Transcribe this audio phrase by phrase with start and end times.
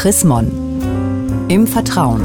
[0.00, 0.46] Chris Mon.
[1.48, 2.22] Im Vertrauen.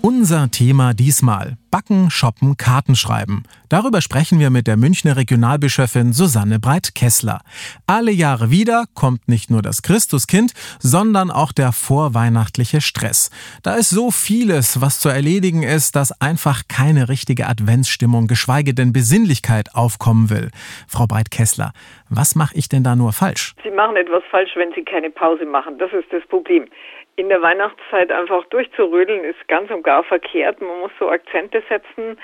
[0.00, 3.42] Unser Thema diesmal: Backen, Shoppen, Kartenschreiben.
[3.68, 7.40] Darüber sprechen wir mit der Münchner Regionalbischöfin Susanne Breit-Kessler.
[7.86, 13.28] Alle Jahre wieder kommt nicht nur das Christuskind, sondern auch der vorweihnachtliche Stress.
[13.62, 18.94] Da ist so vieles, was zu erledigen ist, dass einfach keine richtige Adventsstimmung, geschweige denn
[18.94, 20.48] Besinnlichkeit aufkommen will.
[20.88, 21.72] Frau Breit-Kessler,
[22.08, 23.52] was mache ich denn da nur falsch?
[23.62, 25.76] Sie machen etwas falsch, wenn Sie keine Pause machen.
[25.76, 26.70] Das ist das Problem
[27.16, 30.60] in der Weihnachtszeit einfach durchzurödeln ist ganz und gar verkehrt.
[30.60, 32.18] Man muss so Akzente setzen,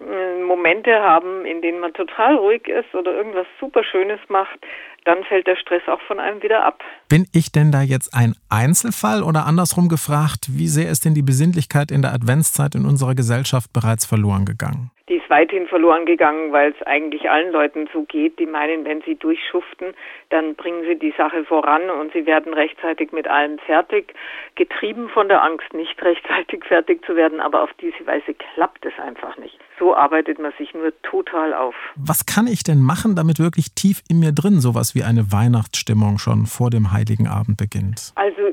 [0.00, 4.58] äh, Momente haben, in denen man total ruhig ist oder irgendwas super Schönes macht,
[5.04, 6.82] dann fällt der Stress auch von einem wieder ab.
[7.08, 11.22] Bin ich denn da jetzt ein Einzelfall oder andersrum gefragt, wie sehr ist denn die
[11.22, 14.90] Besinnlichkeit in der Adventszeit in unserer Gesellschaft bereits verloren gegangen?
[15.32, 19.94] Weithin verloren gegangen, weil es eigentlich allen Leuten so geht, die meinen, wenn sie durchschuften,
[20.28, 24.12] dann bringen sie die Sache voran und sie werden rechtzeitig mit allem fertig,
[24.56, 28.92] getrieben von der Angst, nicht rechtzeitig fertig zu werden, aber auf diese Weise klappt es
[28.98, 29.58] einfach nicht.
[29.78, 31.74] So arbeitet man sich nur total auf.
[31.96, 36.18] Was kann ich denn machen, damit wirklich tief in mir drin sowas wie eine Weihnachtsstimmung
[36.18, 38.12] schon vor dem Heiligen Abend beginnt?
[38.16, 38.52] Also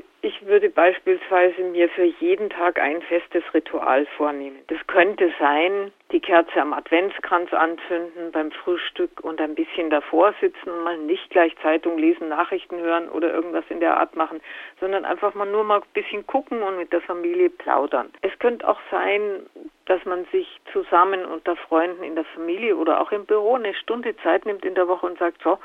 [0.50, 4.60] würde beispielsweise mir für jeden Tag ein festes Ritual vornehmen.
[4.68, 10.70] Das könnte sein, die Kerze am Adventskranz anzünden, beim Frühstück und ein bisschen davor sitzen
[10.70, 14.42] und mal nicht gleich Zeitung lesen, Nachrichten hören oder irgendwas in der Art machen,
[14.80, 18.12] sondern einfach mal nur mal ein bisschen gucken und mit der Familie plaudern.
[18.22, 19.46] Es könnte auch sein,
[19.86, 24.16] dass man sich zusammen unter Freunden in der Familie oder auch im Büro eine Stunde
[24.18, 25.60] Zeit nimmt in der Woche und sagt, so,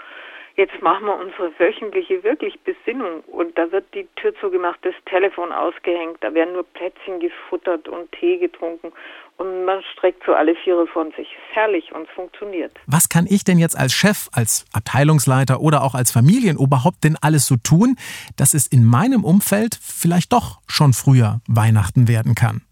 [0.56, 5.52] jetzt machen wir unsere wöchentliche wirklich Besinnung und da wird die Tür zugemacht, das Telefon
[5.52, 8.92] ausgehängt, da werden nur Plätzchen gefuttert und Tee getrunken
[9.36, 11.26] und man streckt so alle Viere von sich.
[11.26, 12.72] Ist herrlich und es funktioniert.
[12.86, 17.46] Was kann ich denn jetzt als Chef, als Abteilungsleiter oder auch als Familienoberhaupt denn alles
[17.46, 17.96] so tun,
[18.36, 22.62] dass es in meinem Umfeld vielleicht doch schon früher Weihnachten werden kann?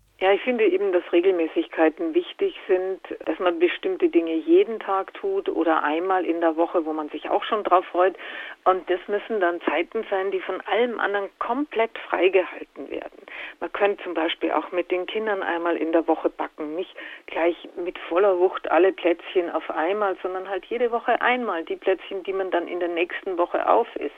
[0.42, 5.84] Ich finde eben, dass Regelmäßigkeiten wichtig sind, dass man bestimmte Dinge jeden Tag tut oder
[5.84, 8.16] einmal in der Woche, wo man sich auch schon drauf freut.
[8.64, 13.24] Und das müssen dann Zeiten sein, die von allem anderen komplett freigehalten werden.
[13.60, 16.92] Man könnte zum Beispiel auch mit den Kindern einmal in der Woche backen, nicht
[17.26, 22.24] gleich mit voller Wucht alle Plätzchen auf einmal, sondern halt jede Woche einmal die Plätzchen,
[22.24, 24.10] die man dann in der nächsten Woche aufisst.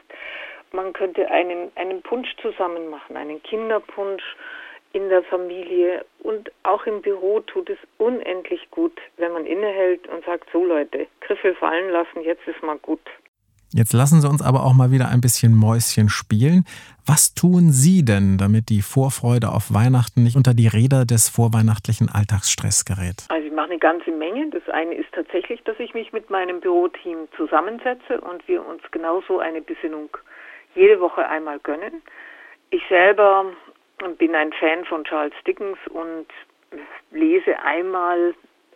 [0.72, 4.24] Man könnte einen, einen Punsch zusammen machen, einen Kinderpunsch
[4.94, 10.24] in der Familie und auch im Büro tut es unendlich gut, wenn man innehält und
[10.24, 13.00] sagt, so Leute, Griffel fallen lassen, jetzt ist mal gut.
[13.72, 16.64] Jetzt lassen Sie uns aber auch mal wieder ein bisschen Mäuschen spielen.
[17.04, 22.08] Was tun Sie denn, damit die Vorfreude auf Weihnachten nicht unter die Räder des vorweihnachtlichen
[22.08, 23.26] Alltagsstress gerät?
[23.30, 24.48] Also ich mache eine ganze Menge.
[24.50, 29.40] Das eine ist tatsächlich, dass ich mich mit meinem Büroteam zusammensetze und wir uns genauso
[29.40, 30.08] eine Besinnung
[30.76, 32.00] jede Woche einmal gönnen.
[32.70, 33.46] Ich selber
[34.12, 36.26] bin ein Fan von Charles Dickens und
[37.10, 38.34] lese einmal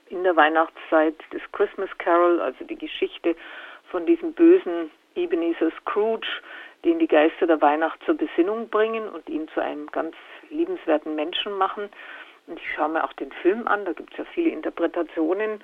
[0.08, 3.36] in der Weihnachtszeit das Christmas Carol, also die Geschichte
[3.90, 6.26] von diesem bösen Ebenezer Scrooge,
[6.84, 10.14] den die Geister der Weihnacht zur Besinnung bringen und ihn zu einem ganz
[10.50, 11.88] liebenswerten Menschen machen.
[12.46, 15.60] Und ich schaue mir auch den Film an, da gibt es ja viele Interpretationen.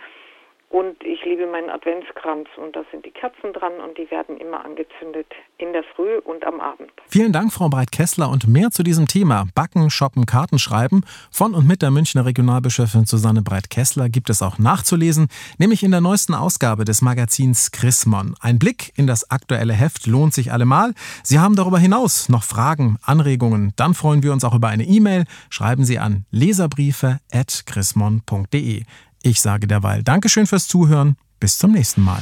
[0.74, 4.64] Und ich liebe meinen Adventskranz und da sind die Kerzen dran und die werden immer
[4.64, 6.90] angezündet in der Früh und am Abend.
[7.06, 8.28] Vielen Dank, Frau Breit-Kessler.
[8.28, 13.06] Und mehr zu diesem Thema Backen, Shoppen, Karten schreiben von und mit der Münchner Regionalbischöfin
[13.06, 18.34] Susanne Breit-Kessler gibt es auch nachzulesen, nämlich in der neuesten Ausgabe des Magazins Chrismon.
[18.40, 20.94] Ein Blick in das aktuelle Heft lohnt sich allemal.
[21.22, 25.22] Sie haben darüber hinaus noch Fragen, Anregungen, dann freuen wir uns auch über eine E-Mail.
[25.50, 28.82] Schreiben Sie an leserbriefe.chrismon.de.
[29.26, 31.16] Ich sage derweil Dankeschön fürs Zuhören.
[31.40, 32.20] Bis zum nächsten Mal.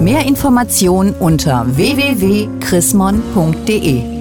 [0.00, 4.19] Mehr Informationen unter www.chrismon.de